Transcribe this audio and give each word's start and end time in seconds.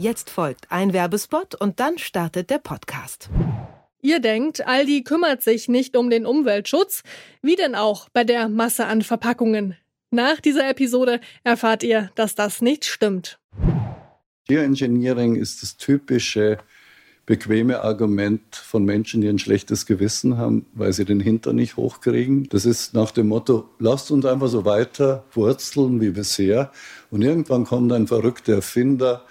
Jetzt 0.00 0.30
folgt 0.30 0.70
ein 0.70 0.92
Werbespot 0.92 1.56
und 1.56 1.80
dann 1.80 1.98
startet 1.98 2.50
der 2.50 2.58
Podcast. 2.58 3.30
Ihr 4.00 4.20
denkt, 4.20 4.64
Aldi 4.64 5.02
kümmert 5.02 5.42
sich 5.42 5.66
nicht 5.66 5.96
um 5.96 6.08
den 6.08 6.24
Umweltschutz? 6.24 7.02
Wie 7.42 7.56
denn 7.56 7.74
auch 7.74 8.08
bei 8.10 8.22
der 8.22 8.48
Masse 8.48 8.86
an 8.86 9.02
Verpackungen? 9.02 9.74
Nach 10.12 10.40
dieser 10.40 10.70
Episode 10.70 11.20
erfahrt 11.42 11.82
ihr, 11.82 12.12
dass 12.14 12.36
das 12.36 12.62
nicht 12.62 12.84
stimmt. 12.84 13.40
Geoengineering 14.46 15.34
ist 15.34 15.64
das 15.64 15.76
typische 15.76 16.58
bequeme 17.26 17.82
Argument 17.82 18.54
von 18.54 18.84
Menschen, 18.84 19.20
die 19.20 19.28
ein 19.28 19.40
schlechtes 19.40 19.84
Gewissen 19.84 20.38
haben, 20.38 20.64
weil 20.74 20.92
sie 20.92 21.06
den 21.06 21.18
Hintern 21.18 21.56
nicht 21.56 21.76
hochkriegen. 21.76 22.48
Das 22.50 22.66
ist 22.66 22.94
nach 22.94 23.10
dem 23.10 23.26
Motto, 23.26 23.68
lasst 23.80 24.12
uns 24.12 24.24
einfach 24.24 24.46
so 24.46 24.64
weiter 24.64 25.24
wurzeln 25.32 26.00
wie 26.00 26.10
bisher. 26.10 26.70
Und 27.10 27.22
irgendwann 27.22 27.64
kommt 27.64 27.92
ein 27.92 28.06
verrückter 28.06 28.54
Erfinder 28.54 29.24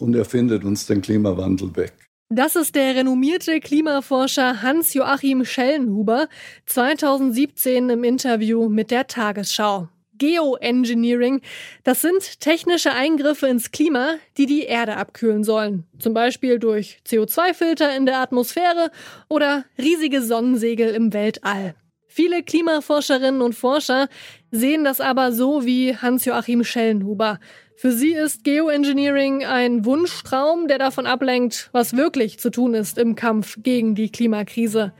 und 0.00 0.14
erfindet 0.14 0.64
uns 0.64 0.86
den 0.86 1.02
Klimawandel 1.02 1.76
weg. 1.76 1.92
Das 2.32 2.54
ist 2.54 2.76
der 2.76 2.94
renommierte 2.94 3.58
Klimaforscher 3.58 4.62
Hans-Joachim 4.62 5.44
Schellenhuber 5.44 6.28
2017 6.66 7.90
im 7.90 8.04
Interview 8.04 8.68
mit 8.68 8.92
der 8.92 9.08
Tagesschau. 9.08 9.88
Geoengineering. 10.20 11.40
Das 11.82 12.02
sind 12.02 12.40
technische 12.40 12.92
Eingriffe 12.92 13.48
ins 13.48 13.72
Klima, 13.72 14.16
die 14.36 14.46
die 14.46 14.62
Erde 14.62 14.96
abkühlen 14.96 15.42
sollen. 15.42 15.86
Zum 15.98 16.14
Beispiel 16.14 16.60
durch 16.60 16.98
CO2-Filter 17.04 17.96
in 17.96 18.06
der 18.06 18.20
Atmosphäre 18.20 18.92
oder 19.28 19.64
riesige 19.76 20.22
Sonnensegel 20.22 20.94
im 20.94 21.12
Weltall. 21.12 21.74
Viele 22.06 22.42
Klimaforscherinnen 22.42 23.40
und 23.40 23.54
Forscher 23.54 24.08
sehen 24.50 24.84
das 24.84 25.00
aber 25.00 25.32
so 25.32 25.64
wie 25.64 25.96
Hans-Joachim 25.96 26.64
Schellenhuber. 26.64 27.40
Für 27.80 27.92
sie 27.92 28.12
ist 28.12 28.44
Geoengineering 28.44 29.46
ein 29.46 29.86
Wunschtraum, 29.86 30.68
der 30.68 30.76
davon 30.76 31.06
ablenkt, 31.06 31.70
was 31.72 31.96
wirklich 31.96 32.38
zu 32.38 32.50
tun 32.50 32.74
ist 32.74 32.98
im 32.98 33.14
Kampf 33.14 33.56
gegen 33.62 33.94
die 33.94 34.12
Klimakrise. 34.12 34.92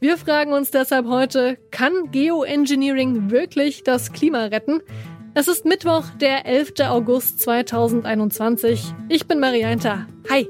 Wir 0.00 0.16
fragen 0.16 0.52
uns 0.52 0.72
deshalb 0.72 1.06
heute, 1.06 1.56
kann 1.70 2.10
Geoengineering 2.10 3.30
wirklich 3.30 3.84
das 3.84 4.10
Klima 4.10 4.46
retten? 4.46 4.80
Es 5.34 5.46
ist 5.46 5.64
Mittwoch, 5.64 6.06
der 6.20 6.44
11. 6.44 6.80
August 6.88 7.38
2021. 7.38 8.82
Ich 9.08 9.28
bin 9.28 9.38
Marianta. 9.38 10.08
Hi! 10.28 10.48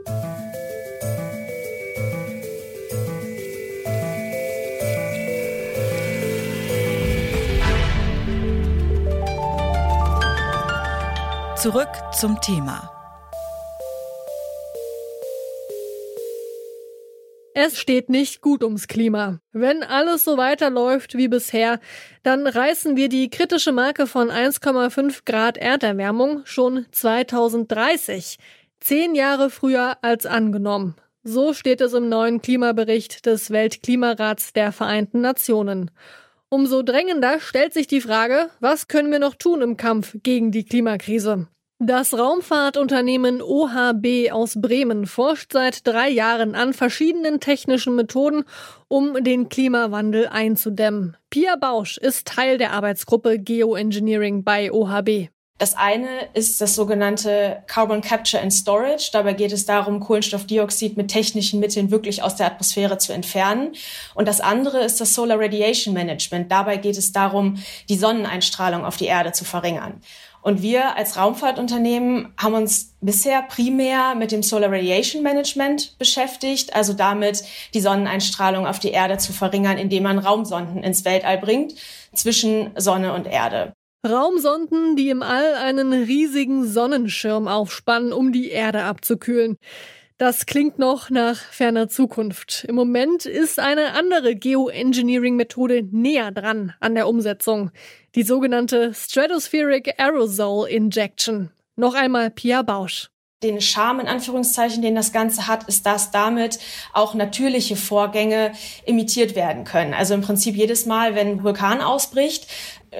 Zurück 11.64 11.88
zum 12.12 12.38
Thema. 12.42 12.92
Es 17.54 17.78
steht 17.78 18.10
nicht 18.10 18.42
gut 18.42 18.62
ums 18.62 18.86
Klima. 18.86 19.40
Wenn 19.50 19.82
alles 19.82 20.24
so 20.24 20.36
weiterläuft 20.36 21.16
wie 21.16 21.28
bisher, 21.28 21.80
dann 22.22 22.46
reißen 22.46 22.96
wir 22.96 23.08
die 23.08 23.30
kritische 23.30 23.72
Marke 23.72 24.06
von 24.06 24.30
1,5 24.30 25.22
Grad 25.24 25.56
Erderwärmung 25.56 26.42
schon 26.44 26.84
2030. 26.92 28.36
Zehn 28.80 29.14
Jahre 29.14 29.48
früher 29.48 29.96
als 30.02 30.26
angenommen. 30.26 30.96
So 31.22 31.54
steht 31.54 31.80
es 31.80 31.94
im 31.94 32.10
neuen 32.10 32.42
Klimabericht 32.42 33.24
des 33.24 33.50
Weltklimarats 33.50 34.52
der 34.52 34.70
Vereinten 34.70 35.22
Nationen. 35.22 35.90
Umso 36.50 36.82
drängender 36.82 37.40
stellt 37.40 37.72
sich 37.72 37.86
die 37.86 38.02
Frage, 38.02 38.50
was 38.60 38.86
können 38.86 39.10
wir 39.10 39.18
noch 39.18 39.34
tun 39.34 39.62
im 39.62 39.78
Kampf 39.78 40.14
gegen 40.22 40.52
die 40.52 40.66
Klimakrise? 40.66 41.48
Das 41.86 42.14
Raumfahrtunternehmen 42.14 43.42
OHB 43.42 44.32
aus 44.32 44.58
Bremen 44.58 45.04
forscht 45.04 45.52
seit 45.52 45.86
drei 45.86 46.08
Jahren 46.08 46.54
an 46.54 46.72
verschiedenen 46.72 47.40
technischen 47.40 47.94
Methoden, 47.94 48.44
um 48.88 49.22
den 49.22 49.50
Klimawandel 49.50 50.28
einzudämmen. 50.28 51.18
Pia 51.28 51.56
Bausch 51.56 51.98
ist 51.98 52.26
Teil 52.26 52.56
der 52.56 52.72
Arbeitsgruppe 52.72 53.38
Geoengineering 53.38 54.44
bei 54.44 54.72
OHB. 54.72 55.28
Das 55.58 55.74
eine 55.74 56.08
ist 56.34 56.60
das 56.60 56.74
sogenannte 56.74 57.62
Carbon 57.68 58.00
Capture 58.00 58.42
and 58.42 58.52
Storage. 58.52 59.10
Dabei 59.12 59.34
geht 59.34 59.52
es 59.52 59.64
darum, 59.64 60.00
Kohlenstoffdioxid 60.00 60.96
mit 60.96 61.08
technischen 61.08 61.60
Mitteln 61.60 61.92
wirklich 61.92 62.24
aus 62.24 62.34
der 62.34 62.46
Atmosphäre 62.46 62.98
zu 62.98 63.12
entfernen. 63.12 63.72
Und 64.16 64.26
das 64.26 64.40
andere 64.40 64.82
ist 64.84 65.00
das 65.00 65.14
Solar 65.14 65.38
Radiation 65.38 65.94
Management. 65.94 66.50
Dabei 66.50 66.76
geht 66.76 66.98
es 66.98 67.12
darum, 67.12 67.62
die 67.88 67.96
Sonneneinstrahlung 67.96 68.84
auf 68.84 68.96
die 68.96 69.06
Erde 69.06 69.30
zu 69.30 69.44
verringern. 69.44 70.00
Und 70.42 70.60
wir 70.60 70.96
als 70.96 71.16
Raumfahrtunternehmen 71.16 72.34
haben 72.36 72.54
uns 72.54 72.96
bisher 73.00 73.40
primär 73.42 74.16
mit 74.16 74.32
dem 74.32 74.42
Solar 74.42 74.72
Radiation 74.72 75.22
Management 75.22 75.96
beschäftigt, 75.98 76.74
also 76.74 76.94
damit, 76.94 77.44
die 77.72 77.80
Sonneneinstrahlung 77.80 78.66
auf 78.66 78.80
die 78.80 78.90
Erde 78.90 79.18
zu 79.18 79.32
verringern, 79.32 79.78
indem 79.78 80.02
man 80.02 80.18
Raumsonden 80.18 80.82
ins 80.82 81.04
Weltall 81.04 81.38
bringt 81.38 81.74
zwischen 82.12 82.72
Sonne 82.76 83.14
und 83.14 83.28
Erde. 83.28 83.72
Raumsonden, 84.04 84.96
die 84.96 85.08
im 85.08 85.22
All 85.22 85.54
einen 85.54 85.92
riesigen 85.92 86.66
Sonnenschirm 86.66 87.48
aufspannen, 87.48 88.12
um 88.12 88.32
die 88.32 88.50
Erde 88.50 88.84
abzukühlen. 88.84 89.56
Das 90.18 90.46
klingt 90.46 90.78
noch 90.78 91.10
nach 91.10 91.36
ferner 91.36 91.88
Zukunft. 91.88 92.64
Im 92.68 92.76
Moment 92.76 93.26
ist 93.26 93.58
eine 93.58 93.94
andere 93.94 94.36
Geoengineering-Methode 94.36 95.88
näher 95.90 96.30
dran 96.30 96.72
an 96.78 96.94
der 96.94 97.08
Umsetzung. 97.08 97.70
Die 98.14 98.22
sogenannte 98.22 98.94
Stratospheric 98.94 99.94
Aerosol 99.98 100.68
Injection. 100.68 101.50
Noch 101.74 101.94
einmal 101.94 102.30
Pia 102.30 102.62
Bausch 102.62 103.10
den 103.44 103.60
Charme 103.60 104.00
in 104.00 104.08
Anführungszeichen, 104.08 104.82
den 104.82 104.94
das 104.94 105.12
Ganze 105.12 105.46
hat, 105.46 105.68
ist, 105.68 105.86
dass 105.86 106.10
damit 106.10 106.58
auch 106.92 107.14
natürliche 107.14 107.76
Vorgänge 107.76 108.52
imitiert 108.86 109.36
werden 109.36 109.64
können. 109.64 109.94
Also 109.94 110.14
im 110.14 110.22
Prinzip 110.22 110.56
jedes 110.56 110.86
Mal, 110.86 111.14
wenn 111.14 111.28
ein 111.28 111.44
Vulkan 111.44 111.80
ausbricht, 111.80 112.46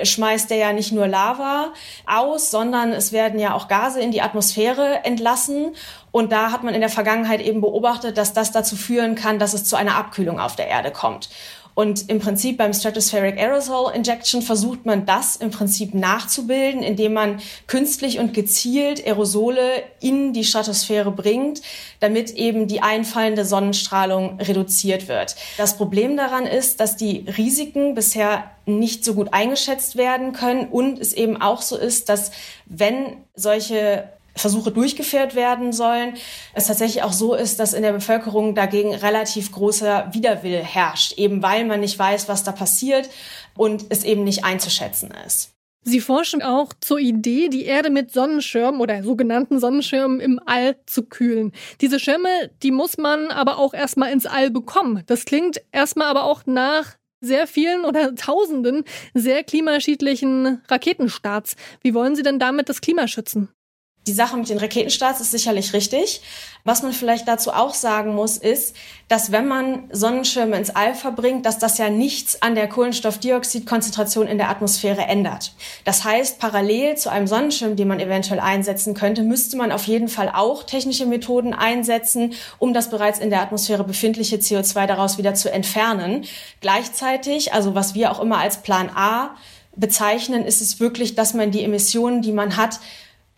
schmeißt 0.02 0.50
der 0.50 0.56
ja 0.56 0.72
nicht 0.72 0.92
nur 0.92 1.06
Lava 1.06 1.72
aus, 2.06 2.50
sondern 2.50 2.92
es 2.92 3.12
werden 3.12 3.38
ja 3.38 3.54
auch 3.54 3.68
Gase 3.68 4.00
in 4.00 4.10
die 4.10 4.22
Atmosphäre 4.22 5.04
entlassen. 5.04 5.74
Und 6.10 6.32
da 6.32 6.52
hat 6.52 6.62
man 6.62 6.74
in 6.74 6.80
der 6.80 6.90
Vergangenheit 6.90 7.40
eben 7.40 7.60
beobachtet, 7.60 8.18
dass 8.18 8.32
das 8.32 8.52
dazu 8.52 8.76
führen 8.76 9.14
kann, 9.14 9.38
dass 9.38 9.52
es 9.52 9.64
zu 9.64 9.76
einer 9.76 9.96
Abkühlung 9.96 10.38
auf 10.38 10.56
der 10.56 10.68
Erde 10.68 10.90
kommt. 10.90 11.28
Und 11.74 12.08
im 12.08 12.20
Prinzip 12.20 12.56
beim 12.56 12.72
Stratospheric 12.72 13.36
Aerosol 13.36 13.92
Injection 13.94 14.42
versucht 14.42 14.86
man 14.86 15.06
das 15.06 15.36
im 15.36 15.50
Prinzip 15.50 15.92
nachzubilden, 15.94 16.82
indem 16.82 17.14
man 17.14 17.40
künstlich 17.66 18.18
und 18.18 18.32
gezielt 18.32 19.04
Aerosole 19.04 19.82
in 20.00 20.32
die 20.32 20.44
Stratosphäre 20.44 21.10
bringt, 21.10 21.62
damit 22.00 22.30
eben 22.30 22.68
die 22.68 22.80
einfallende 22.80 23.44
Sonnenstrahlung 23.44 24.40
reduziert 24.40 25.08
wird. 25.08 25.34
Das 25.56 25.76
Problem 25.76 26.16
daran 26.16 26.46
ist, 26.46 26.78
dass 26.78 26.96
die 26.96 27.26
Risiken 27.36 27.94
bisher 27.94 28.50
nicht 28.66 29.04
so 29.04 29.14
gut 29.14 29.28
eingeschätzt 29.32 29.96
werden 29.96 30.32
können 30.32 30.68
und 30.68 30.98
es 30.98 31.12
eben 31.12 31.40
auch 31.42 31.60
so 31.60 31.76
ist, 31.76 32.08
dass 32.08 32.30
wenn 32.66 33.18
solche 33.34 34.08
Versuche 34.34 34.70
durchgeführt 34.70 35.34
werden 35.34 35.72
sollen, 35.72 36.14
es 36.54 36.66
tatsächlich 36.66 37.02
auch 37.02 37.12
so 37.12 37.34
ist, 37.34 37.60
dass 37.60 37.72
in 37.72 37.82
der 37.82 37.92
Bevölkerung 37.92 38.54
dagegen 38.54 38.94
relativ 38.94 39.52
großer 39.52 40.08
Widerwille 40.12 40.62
herrscht, 40.62 41.12
eben 41.18 41.42
weil 41.42 41.64
man 41.64 41.80
nicht 41.80 41.98
weiß, 41.98 42.28
was 42.28 42.44
da 42.44 42.52
passiert 42.52 43.08
und 43.56 43.86
es 43.90 44.04
eben 44.04 44.24
nicht 44.24 44.44
einzuschätzen 44.44 45.12
ist. 45.26 45.54
Sie 45.86 46.00
forschen 46.00 46.40
auch 46.40 46.72
zur 46.80 46.98
Idee, 46.98 47.50
die 47.50 47.66
Erde 47.66 47.90
mit 47.90 48.10
Sonnenschirmen 48.10 48.80
oder 48.80 49.02
sogenannten 49.02 49.60
Sonnenschirmen 49.60 50.18
im 50.18 50.40
All 50.46 50.76
zu 50.86 51.04
kühlen. 51.04 51.52
Diese 51.82 52.00
Schirme, 52.00 52.50
die 52.62 52.70
muss 52.70 52.96
man 52.96 53.26
aber 53.30 53.58
auch 53.58 53.74
erstmal 53.74 54.10
ins 54.10 54.24
All 54.24 54.50
bekommen. 54.50 55.02
Das 55.06 55.26
klingt 55.26 55.60
erstmal 55.72 56.06
aber 56.06 56.24
auch 56.24 56.46
nach 56.46 56.96
sehr 57.20 57.46
vielen 57.46 57.84
oder 57.84 58.14
tausenden 58.14 58.84
sehr 59.12 59.44
klimaschädlichen 59.44 60.62
Raketenstarts. 60.68 61.54
Wie 61.82 61.92
wollen 61.92 62.16
Sie 62.16 62.22
denn 62.22 62.38
damit 62.38 62.70
das 62.70 62.80
Klima 62.80 63.06
schützen? 63.06 63.50
Die 64.06 64.12
Sache 64.12 64.36
mit 64.36 64.50
den 64.50 64.58
Raketenstarts 64.58 65.20
ist 65.20 65.30
sicherlich 65.30 65.72
richtig. 65.72 66.20
Was 66.62 66.82
man 66.82 66.92
vielleicht 66.92 67.26
dazu 67.26 67.52
auch 67.52 67.72
sagen 67.72 68.14
muss, 68.14 68.36
ist, 68.36 68.76
dass 69.08 69.32
wenn 69.32 69.46
man 69.46 69.84
Sonnenschirme 69.92 70.56
ins 70.56 70.70
All 70.70 70.94
verbringt, 70.94 71.46
dass 71.46 71.58
das 71.58 71.78
ja 71.78 71.88
nichts 71.88 72.42
an 72.42 72.54
der 72.54 72.68
Kohlenstoffdioxidkonzentration 72.68 74.26
in 74.26 74.36
der 74.36 74.50
Atmosphäre 74.50 75.02
ändert. 75.02 75.54
Das 75.84 76.04
heißt, 76.04 76.38
parallel 76.38 76.96
zu 76.96 77.10
einem 77.10 77.26
Sonnenschirm, 77.26 77.76
den 77.76 77.88
man 77.88 78.00
eventuell 78.00 78.40
einsetzen 78.40 78.92
könnte, 78.92 79.22
müsste 79.22 79.56
man 79.56 79.72
auf 79.72 79.86
jeden 79.86 80.08
Fall 80.08 80.30
auch 80.34 80.64
technische 80.64 81.06
Methoden 81.06 81.54
einsetzen, 81.54 82.34
um 82.58 82.74
das 82.74 82.90
bereits 82.90 83.18
in 83.18 83.30
der 83.30 83.40
Atmosphäre 83.40 83.84
befindliche 83.84 84.36
CO2 84.36 84.86
daraus 84.86 85.16
wieder 85.16 85.34
zu 85.34 85.50
entfernen. 85.50 86.26
Gleichzeitig, 86.60 87.54
also 87.54 87.74
was 87.74 87.94
wir 87.94 88.10
auch 88.10 88.20
immer 88.20 88.38
als 88.38 88.62
Plan 88.62 88.90
A 88.94 89.36
bezeichnen, 89.76 90.44
ist 90.44 90.60
es 90.60 90.78
wirklich, 90.78 91.14
dass 91.14 91.34
man 91.34 91.50
die 91.50 91.64
Emissionen, 91.64 92.22
die 92.22 92.32
man 92.32 92.56
hat, 92.56 92.80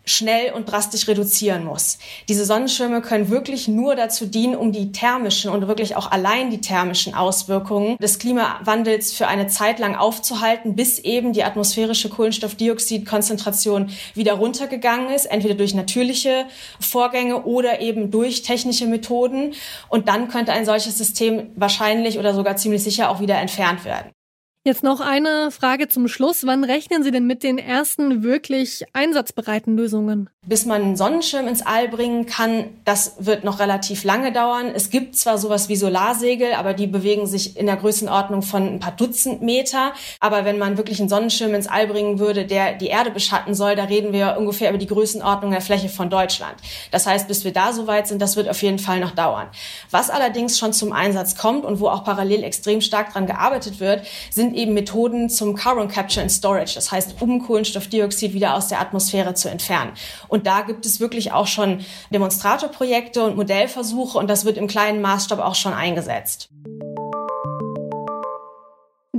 schnell 0.07 0.53
und 0.53 0.71
drastisch 0.71 1.07
reduzieren 1.07 1.65
muss. 1.65 1.99
Diese 2.27 2.45
Sonnenschirme 2.45 3.01
können 3.01 3.29
wirklich 3.29 3.67
nur 3.67 3.95
dazu 3.95 4.25
dienen, 4.25 4.55
um 4.55 4.71
die 4.71 4.91
thermischen 4.91 5.51
und 5.51 5.67
wirklich 5.67 5.95
auch 5.95 6.11
allein 6.11 6.49
die 6.49 6.61
thermischen 6.61 7.13
Auswirkungen 7.13 7.97
des 7.97 8.17
Klimawandels 8.17 9.13
für 9.13 9.27
eine 9.27 9.47
Zeit 9.47 9.79
lang 9.79 9.95
aufzuhalten, 9.95 10.75
bis 10.75 10.99
eben 10.99 11.33
die 11.33 11.43
atmosphärische 11.43 12.09
Kohlenstoffdioxidkonzentration 12.09 13.91
wieder 14.15 14.33
runtergegangen 14.33 15.13
ist, 15.13 15.25
entweder 15.25 15.55
durch 15.55 15.73
natürliche 15.73 16.45
Vorgänge 16.79 17.43
oder 17.43 17.81
eben 17.81 18.09
durch 18.09 18.41
technische 18.41 18.87
Methoden. 18.87 19.53
Und 19.89 20.07
dann 20.07 20.29
könnte 20.29 20.53
ein 20.53 20.65
solches 20.65 20.97
System 20.97 21.51
wahrscheinlich 21.55 22.17
oder 22.17 22.33
sogar 22.33 22.55
ziemlich 22.55 22.83
sicher 22.83 23.09
auch 23.09 23.19
wieder 23.19 23.37
entfernt 23.37 23.85
werden. 23.85 24.16
Jetzt 24.67 24.83
noch 24.83 24.99
eine 24.99 25.49
Frage 25.49 25.87
zum 25.87 26.09
Schluss. 26.09 26.45
Wann 26.45 26.65
rechnen 26.65 27.01
Sie 27.01 27.11
denn 27.11 27.25
mit 27.25 27.41
den 27.41 27.57
ersten 27.57 28.21
wirklich 28.21 28.83
einsatzbereiten 28.91 29.77
Lösungen? 29.77 30.29
Bis 30.45 30.65
man 30.65 30.81
einen 30.81 30.97
Sonnenschirm 30.97 31.47
ins 31.47 31.65
All 31.65 31.87
bringen 31.87 32.25
kann, 32.25 32.65
das 32.83 33.15
wird 33.19 33.45
noch 33.45 33.59
relativ 33.59 34.03
lange 34.03 34.33
dauern. 34.33 34.71
Es 34.75 34.89
gibt 34.89 35.15
zwar 35.15 35.37
sowas 35.37 35.69
wie 35.69 35.77
Solarsegel, 35.77 36.53
aber 36.53 36.73
die 36.73 36.87
bewegen 36.87 37.27
sich 37.27 37.55
in 37.55 37.65
der 37.65 37.77
Größenordnung 37.77 38.41
von 38.41 38.75
ein 38.75 38.79
paar 38.81 38.91
Dutzend 38.91 39.41
Meter. 39.41 39.93
Aber 40.19 40.43
wenn 40.43 40.57
man 40.57 40.75
wirklich 40.75 40.99
einen 40.99 41.07
Sonnenschirm 41.07 41.53
ins 41.53 41.67
All 41.67 41.87
bringen 41.87 42.19
würde, 42.19 42.45
der 42.45 42.73
die 42.73 42.87
Erde 42.87 43.11
beschatten 43.11 43.53
soll, 43.53 43.77
da 43.77 43.85
reden 43.85 44.11
wir 44.11 44.35
ungefähr 44.37 44.69
über 44.69 44.77
die 44.77 44.87
Größenordnung 44.87 45.51
der 45.51 45.61
Fläche 45.61 45.87
von 45.87 46.09
Deutschland. 46.09 46.55
Das 46.91 47.07
heißt, 47.07 47.29
bis 47.29 47.45
wir 47.45 47.53
da 47.53 47.71
so 47.71 47.87
weit 47.87 48.09
sind, 48.09 48.21
das 48.21 48.35
wird 48.35 48.49
auf 48.49 48.61
jeden 48.61 48.79
Fall 48.79 48.99
noch 48.99 49.11
dauern. 49.11 49.47
Was 49.91 50.09
allerdings 50.09 50.59
schon 50.59 50.73
zum 50.73 50.91
Einsatz 50.91 51.37
kommt 51.37 51.63
und 51.63 51.79
wo 51.79 51.87
auch 51.87 52.03
parallel 52.03 52.43
extrem 52.43 52.81
stark 52.81 53.13
dran 53.13 53.27
gearbeitet 53.27 53.79
wird, 53.79 54.05
sind 54.29 54.56
eben 54.57 54.73
Methoden 54.73 55.29
zum 55.29 55.55
Carbon 55.55 55.87
Capture 55.87 56.21
and 56.21 56.31
Storage, 56.31 56.73
das 56.75 56.91
heißt, 56.91 57.21
um 57.21 57.45
Kohlenstoffdioxid 57.45 58.33
wieder 58.33 58.55
aus 58.55 58.67
der 58.67 58.81
Atmosphäre 58.81 59.33
zu 59.33 59.49
entfernen. 59.49 59.91
Und 60.27 60.47
da 60.47 60.61
gibt 60.61 60.85
es 60.85 60.99
wirklich 60.99 61.31
auch 61.31 61.47
schon 61.47 61.85
Demonstratorprojekte 62.11 63.23
und 63.23 63.37
Modellversuche 63.37 64.17
und 64.17 64.29
das 64.29 64.43
wird 64.45 64.57
im 64.57 64.67
kleinen 64.67 65.01
Maßstab 65.01 65.39
auch 65.39 65.55
schon 65.55 65.73
eingesetzt. 65.73 66.49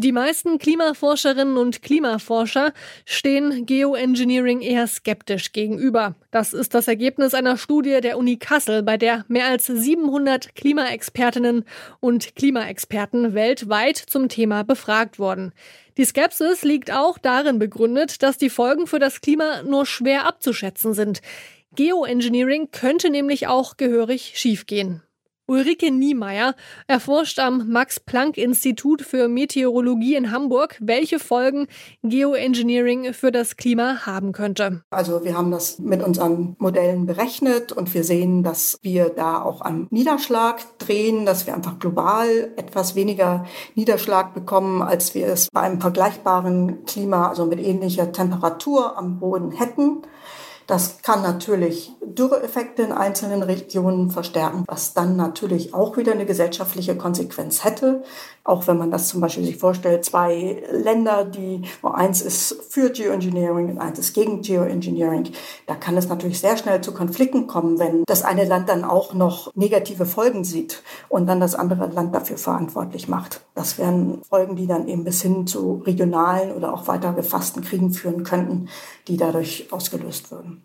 Die 0.00 0.12
meisten 0.12 0.60
Klimaforscherinnen 0.60 1.56
und 1.56 1.82
Klimaforscher 1.82 2.72
stehen 3.04 3.66
Geoengineering 3.66 4.60
eher 4.60 4.86
skeptisch 4.86 5.50
gegenüber. 5.50 6.14
Das 6.30 6.52
ist 6.52 6.74
das 6.74 6.86
Ergebnis 6.86 7.34
einer 7.34 7.56
Studie 7.56 8.00
der 8.00 8.16
Uni 8.16 8.36
Kassel, 8.36 8.84
bei 8.84 8.96
der 8.96 9.24
mehr 9.26 9.46
als 9.46 9.66
700 9.66 10.54
Klimaexpertinnen 10.54 11.64
und 11.98 12.36
Klimaexperten 12.36 13.34
weltweit 13.34 13.96
zum 13.96 14.28
Thema 14.28 14.62
befragt 14.62 15.18
wurden. 15.18 15.52
Die 15.96 16.04
Skepsis 16.04 16.62
liegt 16.62 16.92
auch 16.92 17.18
darin 17.18 17.58
begründet, 17.58 18.22
dass 18.22 18.38
die 18.38 18.50
Folgen 18.50 18.86
für 18.86 19.00
das 19.00 19.20
Klima 19.20 19.64
nur 19.64 19.84
schwer 19.84 20.28
abzuschätzen 20.28 20.94
sind. 20.94 21.22
Geoengineering 21.74 22.70
könnte 22.70 23.10
nämlich 23.10 23.48
auch 23.48 23.76
gehörig 23.76 24.34
schiefgehen. 24.36 25.02
Ulrike 25.50 25.90
Niemeyer 25.90 26.54
erforscht 26.88 27.38
am 27.38 27.70
Max-Planck-Institut 27.70 29.00
für 29.00 29.28
Meteorologie 29.28 30.14
in 30.14 30.30
Hamburg, 30.30 30.76
welche 30.78 31.18
Folgen 31.18 31.68
Geoengineering 32.02 33.14
für 33.14 33.32
das 33.32 33.56
Klima 33.56 34.04
haben 34.04 34.32
könnte. 34.32 34.82
Also 34.90 35.24
wir 35.24 35.38
haben 35.38 35.50
das 35.50 35.78
mit 35.78 36.02
unseren 36.02 36.54
Modellen 36.58 37.06
berechnet 37.06 37.72
und 37.72 37.94
wir 37.94 38.04
sehen, 38.04 38.42
dass 38.42 38.78
wir 38.82 39.08
da 39.08 39.40
auch 39.40 39.62
am 39.62 39.86
Niederschlag 39.90 40.60
drehen, 40.76 41.24
dass 41.24 41.46
wir 41.46 41.54
einfach 41.54 41.78
global 41.78 42.28
etwas 42.56 42.94
weniger 42.94 43.46
Niederschlag 43.74 44.34
bekommen, 44.34 44.82
als 44.82 45.14
wir 45.14 45.28
es 45.28 45.48
bei 45.50 45.62
einem 45.62 45.80
vergleichbaren 45.80 46.84
Klima, 46.84 47.26
also 47.26 47.46
mit 47.46 47.58
ähnlicher 47.58 48.12
Temperatur 48.12 48.98
am 48.98 49.18
Boden 49.18 49.52
hätten. 49.52 50.02
Das 50.68 51.00
kann 51.00 51.22
natürlich 51.22 51.92
Dürreeffekte 52.04 52.82
in 52.82 52.92
einzelnen 52.92 53.42
Regionen 53.42 54.10
verstärken, 54.10 54.64
was 54.66 54.92
dann 54.92 55.16
natürlich 55.16 55.72
auch 55.72 55.96
wieder 55.96 56.12
eine 56.12 56.26
gesellschaftliche 56.26 56.94
Konsequenz 56.94 57.64
hätte. 57.64 58.02
Auch 58.44 58.66
wenn 58.66 58.76
man 58.76 58.90
das 58.90 59.08
zum 59.08 59.22
Beispiel 59.22 59.44
sich 59.44 59.56
vorstellt, 59.56 60.04
zwei 60.04 60.62
Länder, 60.70 61.24
die, 61.24 61.62
wo 61.80 61.88
eins 61.88 62.20
ist 62.20 62.54
für 62.68 62.90
Geoengineering 62.90 63.70
und 63.70 63.78
eins 63.78 63.98
ist 63.98 64.12
gegen 64.12 64.42
Geoengineering, 64.42 65.30
da 65.66 65.74
kann 65.74 65.96
es 65.96 66.10
natürlich 66.10 66.38
sehr 66.38 66.58
schnell 66.58 66.82
zu 66.82 66.92
Konflikten 66.92 67.46
kommen, 67.46 67.78
wenn 67.78 68.04
das 68.04 68.22
eine 68.22 68.44
Land 68.44 68.68
dann 68.68 68.84
auch 68.84 69.14
noch 69.14 69.54
negative 69.54 70.04
Folgen 70.04 70.44
sieht 70.44 70.82
und 71.08 71.26
dann 71.26 71.40
das 71.40 71.54
andere 71.54 71.86
Land 71.86 72.14
dafür 72.14 72.36
verantwortlich 72.36 73.08
macht. 73.08 73.40
Das 73.54 73.78
wären 73.78 74.20
Folgen, 74.28 74.54
die 74.54 74.66
dann 74.66 74.86
eben 74.86 75.04
bis 75.04 75.22
hin 75.22 75.46
zu 75.46 75.82
regionalen 75.86 76.52
oder 76.52 76.74
auch 76.74 76.88
weiter 76.88 77.14
gefassten 77.14 77.62
Kriegen 77.62 77.90
führen 77.90 78.22
könnten, 78.22 78.68
die 79.08 79.16
dadurch 79.16 79.68
ausgelöst 79.70 80.30
würden. 80.30 80.57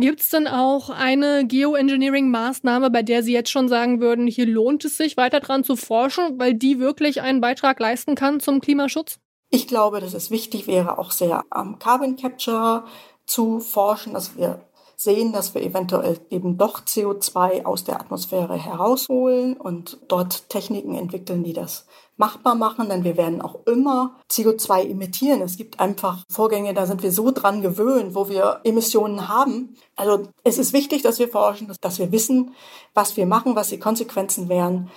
Gibt 0.00 0.20
es 0.20 0.30
denn 0.30 0.48
auch 0.48 0.88
eine 0.88 1.44
Geoengineering-Maßnahme, 1.46 2.90
bei 2.90 3.02
der 3.02 3.22
Sie 3.22 3.32
jetzt 3.32 3.50
schon 3.50 3.68
sagen 3.68 4.00
würden, 4.00 4.26
hier 4.26 4.46
lohnt 4.46 4.84
es 4.86 4.96
sich 4.96 5.18
weiter 5.18 5.40
dran 5.40 5.62
zu 5.62 5.76
forschen, 5.76 6.38
weil 6.38 6.54
die 6.54 6.80
wirklich 6.80 7.20
einen 7.20 7.42
Beitrag 7.42 7.78
leisten 7.78 8.14
kann 8.14 8.40
zum 8.40 8.60
Klimaschutz? 8.60 9.20
Ich 9.50 9.68
glaube, 9.68 10.00
dass 10.00 10.14
es 10.14 10.30
wichtig 10.30 10.66
wäre, 10.66 10.98
auch 10.98 11.10
sehr 11.10 11.44
am 11.50 11.78
Carbon 11.78 12.16
Capture 12.16 12.84
zu 13.26 13.60
forschen, 13.60 14.14
dass 14.14 14.36
wir 14.36 14.64
sehen, 15.00 15.32
dass 15.32 15.54
wir 15.54 15.62
eventuell 15.62 16.20
eben 16.28 16.58
doch 16.58 16.82
CO2 16.82 17.64
aus 17.64 17.84
der 17.84 17.98
Atmosphäre 17.98 18.62
herausholen 18.62 19.56
und 19.56 19.98
dort 20.08 20.50
Techniken 20.50 20.94
entwickeln, 20.94 21.42
die 21.42 21.54
das 21.54 21.86
machbar 22.18 22.54
machen, 22.54 22.90
denn 22.90 23.02
wir 23.02 23.16
werden 23.16 23.40
auch 23.40 23.64
immer 23.64 24.20
CO2 24.30 24.90
emittieren. 24.90 25.40
Es 25.40 25.56
gibt 25.56 25.80
einfach 25.80 26.22
Vorgänge, 26.28 26.74
da 26.74 26.84
sind 26.84 27.02
wir 27.02 27.12
so 27.12 27.30
dran 27.30 27.62
gewöhnt, 27.62 28.14
wo 28.14 28.28
wir 28.28 28.60
Emissionen 28.64 29.26
haben. 29.26 29.74
Also 29.96 30.28
es 30.44 30.58
ist 30.58 30.74
wichtig, 30.74 31.00
dass 31.00 31.18
wir 31.18 31.30
forschen, 31.30 31.72
dass 31.80 31.98
wir 31.98 32.12
wissen, 32.12 32.54
was 32.92 33.16
wir 33.16 33.24
machen, 33.24 33.56
was 33.56 33.70
die 33.70 33.78
Konsequenzen 33.78 34.50
wären. 34.50 34.90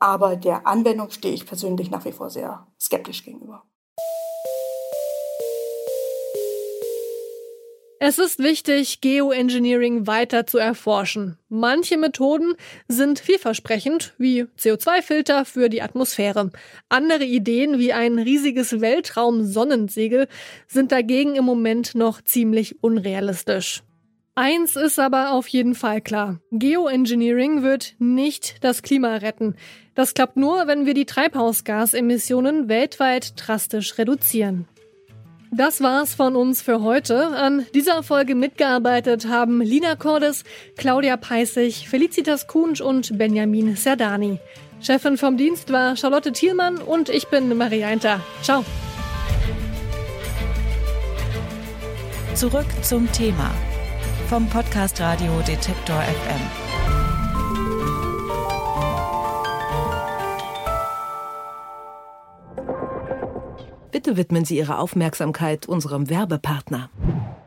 Aber 0.00 0.34
der 0.34 0.66
Anwendung 0.66 1.10
stehe 1.10 1.32
ich 1.32 1.46
persönlich 1.46 1.92
nach 1.92 2.04
wie 2.04 2.12
vor 2.12 2.28
sehr 2.28 2.66
skeptisch 2.80 3.24
gegenüber. 3.24 3.62
Es 8.06 8.18
ist 8.18 8.38
wichtig, 8.38 9.00
Geoengineering 9.00 10.06
weiter 10.06 10.46
zu 10.46 10.58
erforschen. 10.58 11.38
Manche 11.48 11.96
Methoden 11.96 12.52
sind 12.86 13.18
vielversprechend, 13.18 14.12
wie 14.18 14.42
CO2-Filter 14.58 15.46
für 15.46 15.70
die 15.70 15.80
Atmosphäre. 15.80 16.50
Andere 16.90 17.24
Ideen, 17.24 17.78
wie 17.78 17.94
ein 17.94 18.18
riesiges 18.18 18.82
Weltraum-Sonnensegel, 18.82 20.28
sind 20.68 20.92
dagegen 20.92 21.34
im 21.34 21.46
Moment 21.46 21.94
noch 21.94 22.20
ziemlich 22.20 22.82
unrealistisch. 22.82 23.82
Eins 24.34 24.76
ist 24.76 24.98
aber 24.98 25.32
auf 25.32 25.48
jeden 25.48 25.74
Fall 25.74 26.02
klar. 26.02 26.40
Geoengineering 26.50 27.62
wird 27.62 27.94
nicht 27.98 28.62
das 28.62 28.82
Klima 28.82 29.16
retten. 29.16 29.54
Das 29.94 30.12
klappt 30.12 30.36
nur, 30.36 30.66
wenn 30.66 30.84
wir 30.84 30.92
die 30.92 31.06
Treibhausgasemissionen 31.06 32.68
weltweit 32.68 33.32
drastisch 33.36 33.96
reduzieren. 33.96 34.68
Das 35.56 35.80
war's 35.80 36.14
von 36.14 36.34
uns 36.34 36.62
für 36.62 36.82
heute. 36.82 37.28
An 37.28 37.64
dieser 37.74 38.02
Folge 38.02 38.34
mitgearbeitet 38.34 39.28
haben 39.28 39.60
Lina 39.60 39.94
Cordes, 39.94 40.42
Claudia 40.76 41.16
Peissig, 41.16 41.88
Felicitas 41.88 42.48
Kunsch 42.48 42.80
und 42.80 43.16
Benjamin 43.16 43.76
Serdani. 43.76 44.40
Chefin 44.80 45.16
vom 45.16 45.36
Dienst 45.36 45.70
war 45.70 45.96
Charlotte 45.96 46.32
Thielmann 46.32 46.78
und 46.78 47.08
ich 47.08 47.28
bin 47.28 47.56
Maria 47.56 47.90
Inter. 47.90 48.20
Ciao. 48.42 48.64
Zurück 52.34 52.66
zum 52.82 53.10
Thema 53.12 53.52
vom 54.28 54.48
Podcast 54.48 55.00
Radio 55.00 55.40
Detektor 55.46 56.02
FM. 56.02 56.63
Widmen 64.16 64.44
Sie 64.44 64.56
Ihre 64.56 64.78
Aufmerksamkeit 64.78 65.66
unserem 65.66 66.10
Werbepartner. 66.10 66.90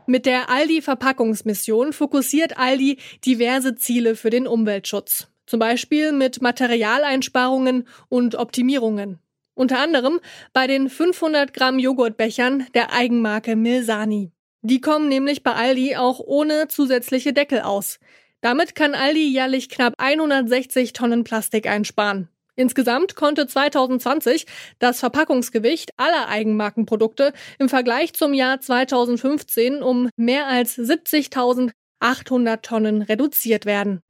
Mit 0.06 0.26
der 0.26 0.48
Aldi 0.50 0.80
Verpackungsmission 0.80 1.92
fokussiert 1.92 2.58
Aldi 2.58 2.98
diverse 3.24 3.74
Ziele 3.74 4.16
für 4.16 4.30
den 4.30 4.46
Umweltschutz. 4.46 5.28
Zum 5.46 5.60
Beispiel 5.60 6.12
mit 6.12 6.40
Materialeinsparungen 6.42 7.86
und 8.08 8.34
Optimierungen. 8.34 9.18
Unter 9.54 9.80
anderem 9.80 10.20
bei 10.52 10.66
den 10.66 10.88
500 10.88 11.52
Gramm 11.52 11.78
Joghurtbechern 11.78 12.66
der 12.74 12.92
Eigenmarke 12.92 13.56
Milsani. 13.56 14.32
Die 14.62 14.80
kommen 14.80 15.08
nämlich 15.08 15.42
bei 15.42 15.52
Aldi 15.52 15.96
auch 15.96 16.20
ohne 16.20 16.68
zusätzliche 16.68 17.32
Deckel 17.32 17.60
aus. 17.60 17.98
Damit 18.40 18.74
kann 18.74 18.94
Aldi 18.94 19.28
jährlich 19.28 19.68
knapp 19.68 19.94
160 19.98 20.92
Tonnen 20.92 21.24
Plastik 21.24 21.66
einsparen. 21.66 22.28
Insgesamt 22.58 23.14
konnte 23.14 23.46
2020 23.46 24.44
das 24.80 24.98
Verpackungsgewicht 24.98 25.92
aller 25.96 26.28
Eigenmarkenprodukte 26.28 27.32
im 27.60 27.68
Vergleich 27.68 28.14
zum 28.14 28.34
Jahr 28.34 28.60
2015 28.60 29.80
um 29.80 30.10
mehr 30.16 30.48
als 30.48 30.76
70.800 30.76 32.62
Tonnen 32.62 33.02
reduziert 33.02 33.64
werden. 33.64 34.02